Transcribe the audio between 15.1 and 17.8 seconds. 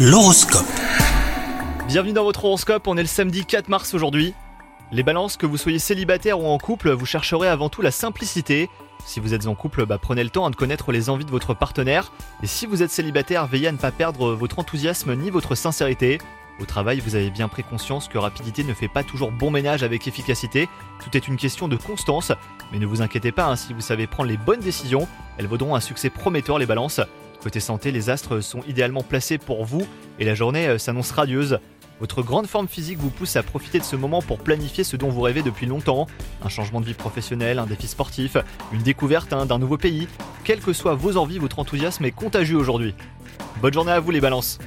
ni votre sincérité. Au travail, vous avez bien pris